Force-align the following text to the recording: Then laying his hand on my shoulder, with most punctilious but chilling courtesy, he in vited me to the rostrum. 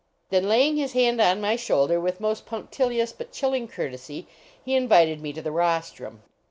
Then 0.31 0.49
laying 0.49 0.77
his 0.77 0.93
hand 0.93 1.21
on 1.21 1.39
my 1.41 1.55
shoulder, 1.55 1.99
with 1.99 2.19
most 2.19 2.47
punctilious 2.47 3.13
but 3.13 3.31
chilling 3.31 3.67
courtesy, 3.67 4.25
he 4.65 4.73
in 4.73 4.87
vited 4.87 5.21
me 5.21 5.31
to 5.31 5.43
the 5.43 5.51
rostrum. 5.51 6.23